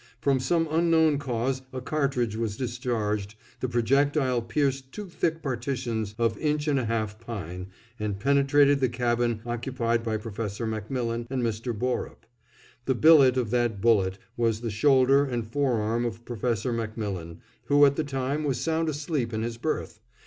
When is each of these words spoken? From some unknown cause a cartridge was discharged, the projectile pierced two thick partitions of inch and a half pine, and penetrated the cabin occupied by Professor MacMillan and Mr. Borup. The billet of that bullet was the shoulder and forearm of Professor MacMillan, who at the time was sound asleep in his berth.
From 0.19 0.39
some 0.39 0.67
unknown 0.71 1.19
cause 1.19 1.61
a 1.71 1.79
cartridge 1.79 2.35
was 2.35 2.57
discharged, 2.57 3.35
the 3.59 3.69
projectile 3.69 4.41
pierced 4.41 4.91
two 4.91 5.05
thick 5.07 5.43
partitions 5.43 6.15
of 6.17 6.39
inch 6.39 6.67
and 6.67 6.79
a 6.79 6.85
half 6.85 7.19
pine, 7.19 7.67
and 7.99 8.19
penetrated 8.19 8.79
the 8.79 8.89
cabin 8.89 9.41
occupied 9.45 10.01
by 10.01 10.17
Professor 10.17 10.65
MacMillan 10.65 11.27
and 11.29 11.43
Mr. 11.43 11.71
Borup. 11.71 12.25
The 12.85 12.95
billet 12.95 13.37
of 13.37 13.51
that 13.51 13.79
bullet 13.79 14.17
was 14.35 14.61
the 14.61 14.71
shoulder 14.71 15.23
and 15.23 15.47
forearm 15.47 16.03
of 16.03 16.25
Professor 16.25 16.73
MacMillan, 16.73 17.37
who 17.65 17.85
at 17.85 17.95
the 17.95 18.03
time 18.03 18.43
was 18.43 18.59
sound 18.59 18.89
asleep 18.89 19.31
in 19.31 19.43
his 19.43 19.57
berth. 19.59 19.99